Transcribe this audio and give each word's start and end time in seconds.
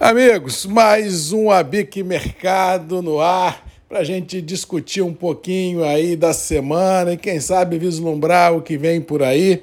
Amigos, 0.00 0.66
mais 0.66 1.30
um 1.30 1.52
Abic 1.52 2.02
Mercado 2.02 3.00
no 3.00 3.20
ar 3.20 3.64
para 3.88 4.00
a 4.00 4.04
gente 4.04 4.42
discutir 4.42 5.02
um 5.02 5.14
pouquinho 5.14 5.84
aí 5.84 6.16
da 6.16 6.32
semana 6.32 7.12
e 7.12 7.16
quem 7.16 7.38
sabe 7.38 7.78
vislumbrar 7.78 8.52
o 8.52 8.60
que 8.60 8.76
vem 8.76 9.00
por 9.00 9.22
aí. 9.22 9.62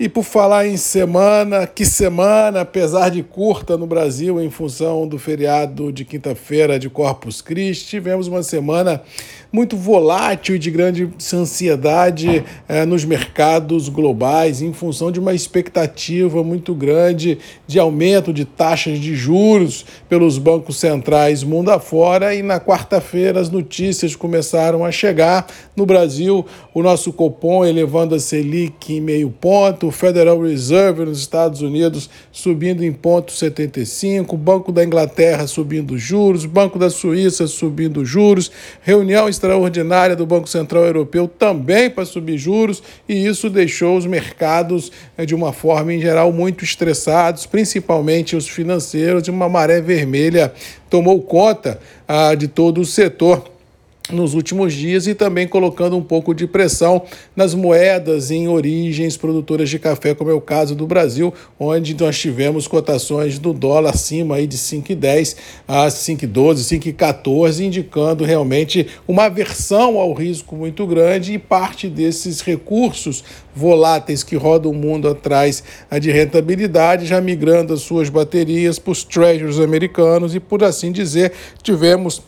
E 0.00 0.08
por 0.08 0.22
falar 0.22 0.64
em 0.64 0.76
semana, 0.76 1.66
que 1.66 1.84
semana, 1.84 2.60
apesar 2.60 3.08
de 3.08 3.20
curta 3.20 3.76
no 3.76 3.84
Brasil 3.84 4.40
em 4.40 4.48
função 4.48 5.08
do 5.08 5.18
feriado 5.18 5.90
de 5.90 6.04
quinta-feira 6.04 6.78
de 6.78 6.88
Corpus 6.88 7.42
Christi, 7.42 7.88
tivemos 7.88 8.28
uma 8.28 8.44
semana 8.44 9.02
muito 9.50 9.76
volátil 9.76 10.54
e 10.54 10.58
de 10.58 10.70
grande 10.70 11.10
ansiedade 11.34 12.44
eh, 12.68 12.84
nos 12.84 13.04
mercados 13.04 13.88
globais, 13.88 14.60
em 14.60 14.72
função 14.72 15.10
de 15.10 15.18
uma 15.18 15.34
expectativa 15.34 16.44
muito 16.44 16.74
grande 16.74 17.38
de 17.66 17.78
aumento 17.78 18.32
de 18.32 18.44
taxas 18.44 18.98
de 19.00 19.16
juros 19.16 19.86
pelos 20.08 20.38
bancos 20.38 20.76
centrais 20.76 21.42
mundo 21.42 21.70
afora. 21.70 22.34
E 22.34 22.42
na 22.42 22.60
quarta-feira 22.60 23.40
as 23.40 23.50
notícias 23.50 24.14
começaram 24.14 24.84
a 24.84 24.92
chegar. 24.92 25.46
No 25.74 25.86
Brasil, 25.86 26.44
o 26.74 26.82
nosso 26.82 27.12
Copom 27.12 27.64
elevando 27.64 28.14
a 28.14 28.20
Selic 28.20 28.92
em 28.92 29.00
meio 29.00 29.30
ponto, 29.30 29.87
o 29.88 29.90
Federal 29.90 30.40
Reserve 30.40 31.04
nos 31.04 31.18
Estados 31.18 31.62
Unidos 31.62 32.10
subindo 32.30 32.84
em 32.84 32.92
ponto 32.92 33.32
75, 33.32 34.34
o 34.34 34.38
Banco 34.38 34.70
da 34.70 34.84
Inglaterra 34.84 35.46
subindo 35.46 35.96
juros, 35.96 36.44
Banco 36.44 36.78
da 36.78 36.90
Suíça 36.90 37.46
subindo 37.46 38.04
juros, 38.04 38.50
reunião 38.82 39.28
extraordinária 39.28 40.14
do 40.14 40.26
Banco 40.26 40.48
Central 40.48 40.84
Europeu 40.84 41.26
também 41.26 41.88
para 41.88 42.04
subir 42.04 42.36
juros, 42.36 42.82
e 43.08 43.26
isso 43.26 43.48
deixou 43.48 43.96
os 43.96 44.06
mercados, 44.06 44.92
eh, 45.16 45.24
de 45.24 45.34
uma 45.34 45.52
forma 45.52 45.92
em 45.92 46.00
geral, 46.00 46.32
muito 46.32 46.64
estressados, 46.64 47.46
principalmente 47.46 48.36
os 48.36 48.46
financeiros, 48.46 49.26
e 49.26 49.30
uma 49.30 49.48
maré 49.48 49.80
vermelha 49.80 50.52
tomou 50.90 51.20
conta 51.22 51.80
ah, 52.06 52.34
de 52.34 52.46
todo 52.46 52.80
o 52.80 52.86
setor 52.86 53.57
nos 54.10 54.34
últimos 54.34 54.72
dias 54.72 55.06
e 55.06 55.14
também 55.14 55.46
colocando 55.46 55.96
um 55.96 56.02
pouco 56.02 56.34
de 56.34 56.46
pressão 56.46 57.02
nas 57.36 57.54
moedas 57.54 58.30
em 58.30 58.48
origens 58.48 59.16
produtoras 59.16 59.68
de 59.68 59.78
café, 59.78 60.14
como 60.14 60.30
é 60.30 60.34
o 60.34 60.40
caso 60.40 60.74
do 60.74 60.86
Brasil, 60.86 61.32
onde 61.58 61.94
nós 61.94 62.18
tivemos 62.18 62.66
cotações 62.66 63.38
do 63.38 63.52
dólar 63.52 63.90
acima 63.90 64.36
aí 64.36 64.46
de 64.46 64.56
5,10 64.56 65.36
a 65.66 65.86
5,12, 65.86 66.94
5,14, 66.94 67.64
indicando 67.64 68.24
realmente 68.24 68.86
uma 69.06 69.24
aversão 69.24 69.98
ao 69.98 70.12
risco 70.12 70.56
muito 70.56 70.86
grande 70.86 71.34
e 71.34 71.38
parte 71.38 71.88
desses 71.88 72.40
recursos 72.40 73.24
voláteis 73.54 74.22
que 74.22 74.36
rodam 74.36 74.70
o 74.70 74.74
mundo 74.74 75.08
atrás 75.08 75.62
de 76.00 76.10
rentabilidade, 76.10 77.06
já 77.06 77.20
migrando 77.20 77.74
as 77.74 77.80
suas 77.80 78.08
baterias 78.08 78.78
para 78.78 78.92
os 78.92 79.02
treasuries 79.02 79.58
americanos 79.58 80.34
e, 80.34 80.40
por 80.40 80.62
assim 80.62 80.92
dizer, 80.92 81.32
tivemos 81.62 82.22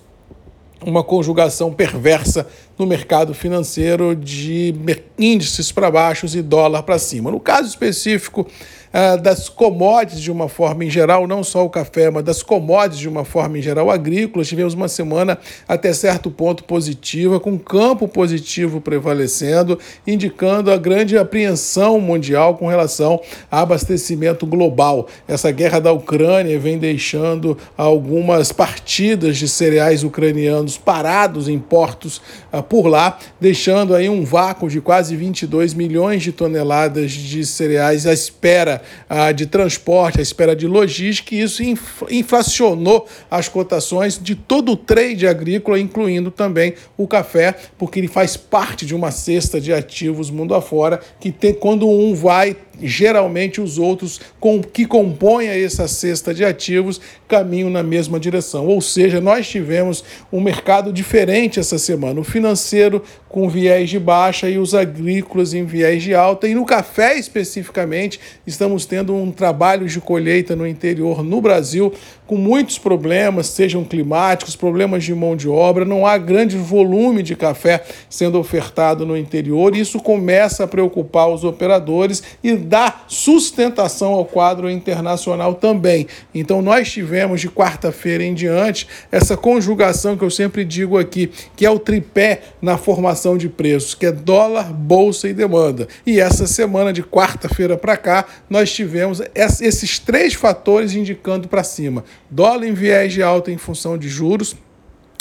uma 0.84 1.02
conjugação 1.04 1.72
perversa 1.72 2.46
no 2.80 2.86
mercado 2.86 3.34
financeiro 3.34 4.16
de 4.16 4.74
índices 5.18 5.70
para 5.70 5.90
baixo 5.90 6.26
e 6.34 6.40
dólar 6.40 6.82
para 6.82 6.98
cima. 6.98 7.30
No 7.30 7.38
caso 7.38 7.68
específico 7.68 8.46
ah, 8.92 9.14
das 9.14 9.48
commodities 9.48 10.20
de 10.20 10.32
uma 10.32 10.48
forma 10.48 10.84
em 10.84 10.90
geral, 10.90 11.24
não 11.24 11.44
só 11.44 11.64
o 11.64 11.70
café, 11.70 12.10
mas 12.10 12.24
das 12.24 12.42
commodities 12.42 12.98
de 12.98 13.08
uma 13.08 13.24
forma 13.24 13.56
em 13.56 13.62
geral 13.62 13.88
agrícolas, 13.88 14.48
tivemos 14.48 14.74
uma 14.74 14.88
semana 14.88 15.38
até 15.68 15.92
certo 15.92 16.28
ponto 16.28 16.64
positiva, 16.64 17.38
com 17.38 17.56
campo 17.56 18.08
positivo 18.08 18.80
prevalecendo, 18.80 19.78
indicando 20.04 20.72
a 20.72 20.76
grande 20.76 21.16
apreensão 21.16 22.00
mundial 22.00 22.56
com 22.56 22.66
relação 22.66 23.20
a 23.48 23.60
abastecimento 23.60 24.44
global. 24.44 25.06
Essa 25.28 25.52
guerra 25.52 25.78
da 25.78 25.92
Ucrânia 25.92 26.58
vem 26.58 26.76
deixando 26.76 27.56
algumas 27.76 28.50
partidas 28.50 29.36
de 29.36 29.46
cereais 29.46 30.02
ucranianos 30.02 30.76
parados 30.76 31.48
em 31.48 31.60
portos 31.60 32.20
uh, 32.52 32.60
por 32.70 32.86
lá, 32.86 33.18
deixando 33.40 33.96
aí 33.96 34.08
um 34.08 34.24
vácuo 34.24 34.70
de 34.70 34.80
quase 34.80 35.16
22 35.16 35.74
milhões 35.74 36.22
de 36.22 36.30
toneladas 36.30 37.10
de 37.10 37.44
cereais 37.44 38.06
à 38.06 38.12
espera 38.12 38.80
uh, 39.10 39.34
de 39.34 39.44
transporte, 39.46 40.20
à 40.20 40.22
espera 40.22 40.54
de 40.54 40.68
logística, 40.68 41.34
e 41.34 41.42
isso 41.42 41.64
inflacionou 42.08 43.08
as 43.28 43.48
cotações 43.48 44.22
de 44.22 44.36
todo 44.36 44.70
o 44.70 44.76
trade 44.76 45.26
agrícola, 45.26 45.80
incluindo 45.80 46.30
também 46.30 46.74
o 46.96 47.08
café, 47.08 47.56
porque 47.76 47.98
ele 47.98 48.06
faz 48.06 48.36
parte 48.36 48.86
de 48.86 48.94
uma 48.94 49.10
cesta 49.10 49.60
de 49.60 49.72
ativos 49.72 50.30
mundo 50.30 50.54
afora, 50.54 51.00
que 51.18 51.32
tem 51.32 51.52
quando 51.52 51.88
um 51.88 52.14
vai 52.14 52.56
geralmente 52.82 53.60
os 53.60 53.78
outros 53.78 54.20
com, 54.38 54.60
que 54.62 54.86
compõem 54.86 55.48
essa 55.48 55.86
cesta 55.88 56.34
de 56.34 56.44
ativos 56.44 57.00
caminham 57.28 57.70
na 57.70 57.82
mesma 57.82 58.18
direção. 58.18 58.66
Ou 58.66 58.80
seja, 58.80 59.20
nós 59.20 59.48
tivemos 59.48 60.04
um 60.32 60.40
mercado 60.40 60.92
diferente 60.92 61.60
essa 61.60 61.78
semana. 61.78 62.20
O 62.20 62.24
financeiro 62.24 63.02
com 63.30 63.48
viés 63.48 63.88
de 63.88 63.98
baixa 63.98 64.50
e 64.50 64.58
os 64.58 64.74
agrícolas 64.74 65.54
em 65.54 65.64
viés 65.64 66.02
de 66.02 66.14
alta. 66.14 66.48
E 66.48 66.54
no 66.54 66.66
café 66.66 67.16
especificamente, 67.16 68.18
estamos 68.44 68.84
tendo 68.84 69.14
um 69.14 69.30
trabalho 69.30 69.86
de 69.86 70.00
colheita 70.00 70.56
no 70.56 70.66
interior 70.66 71.22
no 71.22 71.40
Brasil 71.40 71.92
com 72.26 72.36
muitos 72.36 72.78
problemas, 72.78 73.46
sejam 73.46 73.84
climáticos, 73.84 74.54
problemas 74.54 75.04
de 75.04 75.14
mão 75.14 75.36
de 75.36 75.48
obra, 75.48 75.84
não 75.84 76.06
há 76.06 76.16
grande 76.16 76.56
volume 76.56 77.22
de 77.22 77.34
café 77.34 77.82
sendo 78.08 78.38
ofertado 78.38 79.06
no 79.06 79.16
interior. 79.16 79.76
Isso 79.76 79.98
começa 80.00 80.64
a 80.64 80.68
preocupar 80.68 81.28
os 81.28 81.44
operadores 81.44 82.22
e 82.42 82.56
dá 82.70 83.00
sustentação 83.08 84.12
ao 84.12 84.24
quadro 84.24 84.70
internacional 84.70 85.54
também. 85.54 86.06
Então, 86.32 86.62
nós 86.62 86.88
tivemos 86.88 87.40
de 87.40 87.48
quarta-feira 87.48 88.22
em 88.22 88.32
diante 88.32 88.86
essa 89.10 89.36
conjugação 89.36 90.16
que 90.16 90.22
eu 90.22 90.30
sempre 90.30 90.64
digo 90.64 90.96
aqui, 90.96 91.32
que 91.56 91.66
é 91.66 91.70
o 91.70 91.80
tripé 91.80 92.42
na 92.62 92.78
formação 92.78 93.36
de 93.36 93.48
preços, 93.48 93.96
que 93.96 94.06
é 94.06 94.12
dólar, 94.12 94.72
bolsa 94.72 95.28
e 95.28 95.34
demanda. 95.34 95.88
E 96.06 96.20
essa 96.20 96.46
semana, 96.46 96.92
de 96.92 97.02
quarta-feira 97.02 97.76
para 97.76 97.96
cá, 97.96 98.24
nós 98.48 98.72
tivemos 98.72 99.20
esses 99.34 99.98
três 99.98 100.34
fatores 100.34 100.94
indicando 100.94 101.48
para 101.48 101.64
cima: 101.64 102.04
dólar 102.30 102.68
em 102.68 102.72
viés 102.72 103.12
de 103.12 103.20
alta 103.20 103.50
em 103.50 103.58
função 103.58 103.98
de 103.98 104.08
juros, 104.08 104.54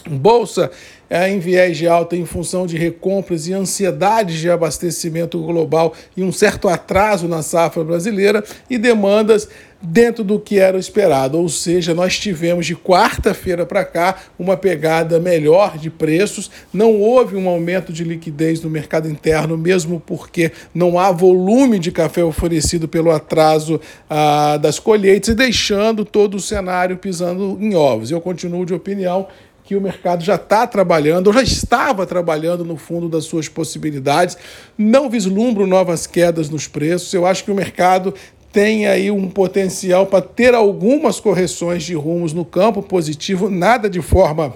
bolsa 0.10 0.72
é, 1.10 1.28
em 1.30 1.40
viés 1.40 1.78
de 1.78 1.88
alta 1.88 2.16
em 2.16 2.26
função 2.26 2.68
de 2.68 2.78
recompras 2.78 3.48
e 3.48 3.54
ansiedades 3.54 4.40
de 4.40 4.50
abastecimento 4.50 5.42
global 5.42 5.94
e 6.16 6.24
um 6.24 6.32
certo 6.32 6.70
atraso 6.70 7.28
na 7.28 7.42
safra 7.42 7.84
brasileira 7.84 8.44
e 8.70 8.78
demandas 8.78 9.50
dentro 9.82 10.24
do 10.24 10.40
que 10.40 10.60
era 10.60 10.78
esperado. 10.78 11.40
Ou 11.40 11.50
seja, 11.50 11.94
nós 11.94 12.20
tivemos 12.20 12.66
de 12.66 12.76
quarta-feira 12.76 13.66
para 13.66 13.84
cá 13.86 14.18
uma 14.38 14.58
pegada 14.58 15.20
melhor 15.20 15.78
de 15.78 15.90
preços, 15.90 16.52
não 16.72 17.00
houve 17.00 17.36
um 17.36 17.48
aumento 17.48 17.92
de 17.92 18.04
liquidez 18.04 18.62
no 18.62 18.70
mercado 18.70 19.10
interno, 19.10 19.58
mesmo 19.58 20.00
porque 20.06 20.52
não 20.74 21.00
há 21.00 21.12
volume 21.12 21.80
de 21.80 21.92
café 21.92 22.24
oferecido 22.24 22.88
pelo 22.88 23.10
atraso 23.10 23.80
ah, 24.10 24.58
das 24.58 24.80
colheitas 24.80 25.30
e 25.30 25.34
deixando 25.34 26.04
todo 26.04 26.36
o 26.36 26.42
cenário 26.42 26.98
pisando 26.98 27.58
em 27.60 27.74
ovos. 27.74 28.12
Eu 28.12 28.22
continuo 28.22 28.66
de 28.66 28.74
opinião 28.74 29.28
que 29.70 29.76
o 29.76 29.82
mercado 29.82 30.24
já 30.24 30.34
está 30.34 30.66
trabalhando, 30.66 31.28
ou 31.28 31.34
já 31.34 31.44
estava 31.44 32.04
trabalhando 32.04 32.66
no 32.66 32.76
fundo 32.76 33.08
das 33.08 33.26
suas 33.26 33.48
possibilidades. 33.48 34.36
Não 34.76 35.08
vislumbro 35.08 35.68
novas 35.68 36.08
quedas 36.08 36.50
nos 36.50 36.68
preços. 36.68 37.14
Eu 37.14 37.24
acho 37.24 37.44
que 37.44 37.52
o 37.52 37.56
mercado 37.56 38.12
tem 38.52 38.88
aí 38.88 39.12
um 39.12 39.30
potencial 39.30 40.08
para 40.08 40.24
ter 40.24 40.56
algumas 40.56 41.20
correções 41.20 41.84
de 41.84 41.94
rumos 41.94 42.34
no 42.34 42.44
campo 42.44 42.82
positivo, 42.82 43.48
nada 43.48 43.88
de 43.88 44.02
forma 44.02 44.56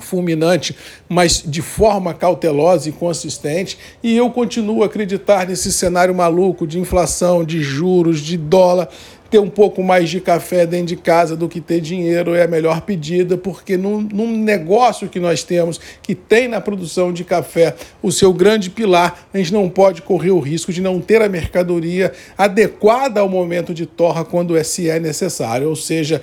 fulminante, 0.00 0.76
mas 1.08 1.40
de 1.46 1.62
forma 1.62 2.12
cautelosa 2.12 2.88
e 2.88 2.92
consistente, 2.92 3.78
e 4.02 4.16
eu 4.16 4.28
continuo 4.30 4.82
a 4.82 4.86
acreditar 4.86 5.46
nesse 5.46 5.72
cenário 5.72 6.12
maluco 6.12 6.66
de 6.66 6.80
inflação, 6.80 7.44
de 7.44 7.62
juros, 7.62 8.18
de 8.18 8.36
dólar 8.36 8.88
ter 9.34 9.40
um 9.40 9.50
pouco 9.50 9.82
mais 9.82 10.10
de 10.10 10.20
café 10.20 10.64
dentro 10.64 10.86
de 10.86 10.96
casa 10.96 11.36
do 11.36 11.48
que 11.48 11.60
ter 11.60 11.80
dinheiro 11.80 12.36
é 12.36 12.44
a 12.44 12.46
melhor 12.46 12.82
pedida, 12.82 13.36
porque 13.36 13.76
num, 13.76 14.00
num, 14.00 14.30
negócio 14.36 15.08
que 15.08 15.18
nós 15.18 15.42
temos, 15.42 15.80
que 16.00 16.14
tem 16.14 16.46
na 16.46 16.60
produção 16.60 17.12
de 17.12 17.24
café 17.24 17.74
o 18.00 18.12
seu 18.12 18.32
grande 18.32 18.70
pilar, 18.70 19.26
a 19.34 19.38
gente 19.38 19.52
não 19.52 19.68
pode 19.68 20.02
correr 20.02 20.30
o 20.30 20.38
risco 20.38 20.72
de 20.72 20.80
não 20.80 21.00
ter 21.00 21.20
a 21.20 21.28
mercadoria 21.28 22.12
adequada 22.38 23.18
ao 23.18 23.28
momento 23.28 23.74
de 23.74 23.86
torra 23.86 24.24
quando 24.24 24.54
se 24.62 24.88
é 24.88 25.00
necessário. 25.00 25.68
Ou 25.68 25.74
seja, 25.74 26.22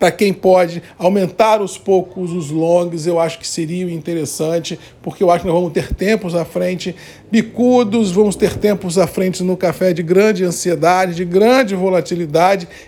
para 0.00 0.10
quem 0.10 0.32
pode 0.32 0.82
aumentar 0.98 1.62
os 1.62 1.78
poucos 1.78 2.32
os 2.32 2.50
longs, 2.50 3.06
eu 3.06 3.20
acho 3.20 3.38
que 3.38 3.46
seria 3.46 3.88
interessante, 3.88 4.76
porque 5.00 5.22
eu 5.22 5.30
acho 5.30 5.42
que 5.42 5.46
nós 5.46 5.54
vamos 5.54 5.72
ter 5.72 5.94
tempos 5.94 6.34
à 6.34 6.44
frente 6.44 6.92
bicudos, 7.30 8.10
vamos 8.10 8.34
ter 8.34 8.58
tempos 8.58 8.98
à 8.98 9.06
frente 9.06 9.44
no 9.44 9.56
café 9.56 9.92
de 9.92 10.02
grande 10.02 10.44
ansiedade, 10.44 11.14
de 11.14 11.24
grande 11.24 11.76
volatilidade 11.76 12.31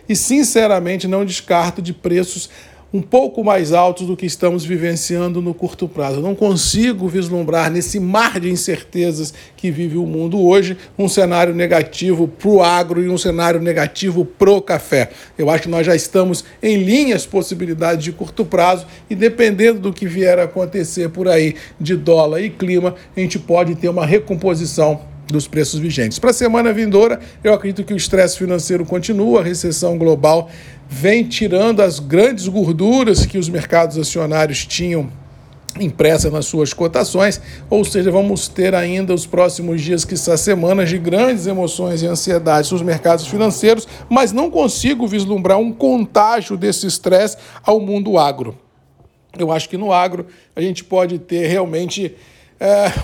e, 0.08 0.16
sinceramente, 0.16 1.08
não 1.08 1.24
descarto 1.24 1.82
de 1.82 1.92
preços 1.92 2.48
um 2.94 3.02
pouco 3.02 3.42
mais 3.42 3.72
altos 3.72 4.06
do 4.06 4.16
que 4.16 4.24
estamos 4.24 4.64
vivenciando 4.64 5.42
no 5.42 5.52
curto 5.52 5.88
prazo. 5.88 6.18
Eu 6.18 6.22
não 6.22 6.36
consigo 6.36 7.08
vislumbrar 7.08 7.68
nesse 7.68 7.98
mar 7.98 8.38
de 8.38 8.48
incertezas 8.48 9.34
que 9.56 9.68
vive 9.68 9.96
o 9.96 10.06
mundo 10.06 10.40
hoje 10.40 10.76
um 10.96 11.08
cenário 11.08 11.52
negativo 11.52 12.28
para 12.28 12.48
o 12.48 12.62
agro 12.62 13.02
e 13.02 13.08
um 13.08 13.18
cenário 13.18 13.60
negativo 13.60 14.24
para 14.24 14.52
o 14.52 14.62
café. 14.62 15.10
Eu 15.36 15.50
acho 15.50 15.64
que 15.64 15.68
nós 15.68 15.84
já 15.84 15.96
estamos 15.96 16.44
em 16.62 16.84
linhas 16.84 17.26
possibilidades 17.26 18.04
de 18.04 18.12
curto 18.12 18.44
prazo 18.44 18.86
e 19.10 19.16
dependendo 19.16 19.80
do 19.80 19.92
que 19.92 20.06
vier 20.06 20.38
a 20.38 20.44
acontecer 20.44 21.08
por 21.08 21.26
aí 21.26 21.56
de 21.80 21.96
dólar 21.96 22.42
e 22.42 22.48
clima, 22.48 22.94
a 23.16 23.18
gente 23.18 23.40
pode 23.40 23.74
ter 23.74 23.88
uma 23.88 24.06
recomposição 24.06 25.13
dos 25.26 25.48
preços 25.48 25.80
vigentes. 25.80 26.18
Para 26.18 26.30
a 26.30 26.34
semana 26.34 26.72
vindoura, 26.72 27.20
eu 27.42 27.54
acredito 27.54 27.84
que 27.84 27.94
o 27.94 27.96
estresse 27.96 28.38
financeiro 28.38 28.84
continua, 28.84 29.40
a 29.40 29.44
recessão 29.44 29.96
global 29.96 30.50
vem 30.88 31.24
tirando 31.24 31.80
as 31.80 31.98
grandes 31.98 32.46
gorduras 32.46 33.24
que 33.24 33.38
os 33.38 33.48
mercados 33.48 33.98
acionários 33.98 34.66
tinham 34.66 35.10
impressa 35.80 36.30
nas 36.30 36.46
suas 36.46 36.72
cotações, 36.72 37.40
ou 37.68 37.84
seja, 37.84 38.10
vamos 38.10 38.46
ter 38.46 38.74
ainda 38.74 39.12
os 39.12 39.26
próximos 39.26 39.80
dias, 39.80 40.04
que 40.04 40.16
são 40.16 40.36
semanas 40.36 40.88
de 40.88 40.98
grandes 40.98 41.46
emoções 41.46 42.02
e 42.02 42.06
ansiedades 42.06 42.70
nos 42.70 42.82
mercados 42.82 43.26
financeiros, 43.26 43.88
mas 44.08 44.32
não 44.32 44.50
consigo 44.50 45.06
vislumbrar 45.06 45.58
um 45.58 45.72
contágio 45.72 46.56
desse 46.56 46.86
estresse 46.86 47.36
ao 47.62 47.80
mundo 47.80 48.18
agro. 48.18 48.56
Eu 49.36 49.50
acho 49.50 49.68
que 49.68 49.76
no 49.76 49.92
agro 49.92 50.26
a 50.54 50.60
gente 50.60 50.84
pode 50.84 51.18
ter 51.18 51.48
realmente 51.48 52.14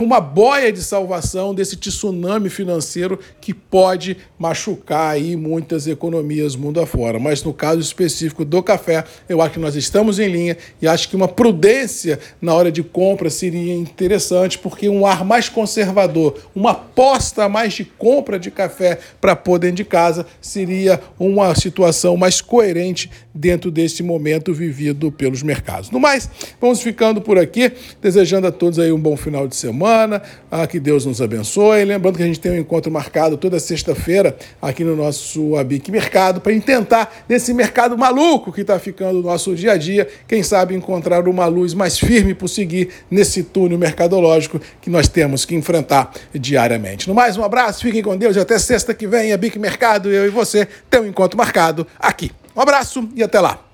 uma 0.01 0.21
boia 0.21 0.73
de 0.73 0.83
salvação 0.83 1.55
desse 1.55 1.77
tsunami 1.77 2.49
financeiro 2.49 3.19
que 3.41 3.53
pode 3.53 4.17
machucar 4.39 5.11
aí 5.13 5.37
muitas 5.37 5.87
economias 5.87 6.57
mundo 6.57 6.81
afora. 6.81 7.19
Mas 7.19 7.43
no 7.43 7.53
caso 7.53 7.81
específico 7.81 8.45
do 8.45 8.63
café, 8.63 9.05
eu 9.29 9.43
acho 9.43 9.55
que 9.55 9.61
nós 9.61 9.77
estamos 9.77 10.19
em 10.19 10.29
linha 10.29 10.57
e 10.81 10.87
acho 10.87 11.09
que 11.09 11.17
uma 11.17 11.29
prudência 11.29 12.19
na 12.41 12.55
hora 12.55 12.71
de 12.71 12.83
compra 12.83 13.29
seria 13.31 13.75
interessante, 13.75 14.59
porque 14.59 14.89
um 14.89 15.07
ar 15.07 15.25
mais 15.25 15.49
conservador, 15.49 16.39
uma 16.55 16.73
aposta 16.73 17.49
mais 17.49 17.75
de 17.75 17.85
compra 17.85 18.39
de 18.39 18.51
café 18.51 18.99
para 19.21 19.37
pôr 19.37 19.59
dentro 19.59 19.77
de 19.77 19.85
casa 19.85 20.27
seria 20.41 21.01
uma 21.19 21.55
situação 21.55 22.17
mais 22.17 22.41
coerente 22.41 23.11
dentro 23.35 23.71
desse 23.71 24.03
momento 24.03 24.53
vivido 24.53 25.11
pelos 25.13 25.43
mercados. 25.43 25.91
No 25.91 26.01
mais, 26.01 26.29
vamos 26.61 26.81
ficando 26.81 27.21
por 27.21 27.39
aqui, 27.39 27.73
desejando 28.01 28.47
a 28.47 28.53
todos 28.53 28.79
aí 28.79 28.93
um 28.93 29.01
bom 29.01 29.17
final 29.17 29.40
final 29.41 29.49
de 29.49 29.57
semana. 29.57 30.23
Ah, 30.51 30.67
que 30.67 30.79
Deus 30.79 31.07
nos 31.07 31.23
abençoe. 31.23 31.85
Lembrando 31.85 32.17
que 32.17 32.23
a 32.23 32.27
gente 32.27 32.41
tem 32.41 32.53
um 32.53 32.59
encontro 32.59 32.91
marcado 32.91 33.37
toda 33.37 33.59
sexta-feira 33.59 34.37
aqui 34.61 34.85
no 34.85 34.97
nosso 34.97 35.57
Abic 35.57 35.91
Mercado 35.91 36.41
para 36.41 36.59
tentar, 36.61 37.25
nesse 37.29 37.55
mercado 37.55 37.97
maluco 37.97 38.53
que 38.53 38.61
está 38.61 38.79
ficando 38.79 39.21
o 39.21 39.23
nosso 39.23 39.55
dia 39.55 39.73
a 39.73 39.77
dia, 39.77 40.07
quem 40.29 40.43
sabe 40.43 40.75
encontrar 40.75 41.27
uma 41.27 41.47
luz 41.47 41.73
mais 41.73 41.99
firme 41.99 42.35
por 42.35 42.49
seguir 42.49 42.91
nesse 43.11 43.43
túnel 43.43 43.79
mercadológico 43.79 44.61
que 44.81 44.91
nós 44.91 45.09
temos 45.09 45.45
que 45.45 45.55
enfrentar 45.55 46.13
diariamente. 46.35 47.09
No 47.09 47.15
mais, 47.15 47.37
um 47.37 47.45
abraço, 47.45 47.83
fiquem 47.83 48.03
com 48.03 48.17
Deus 48.17 48.37
e 48.37 48.41
até 48.41 48.59
sexta 48.59 48.93
que 48.93 49.07
vem, 49.07 49.33
Abic 49.33 49.59
Mercado, 49.59 50.11
eu 50.11 50.27
e 50.27 50.31
você, 50.31 50.67
tem 50.91 51.01
um 51.01 51.07
encontro 51.07 51.39
marcado 51.39 51.87
aqui. 51.99 52.31
Um 52.55 52.61
abraço 52.61 53.09
e 53.15 53.23
até 53.23 53.41
lá. 53.41 53.70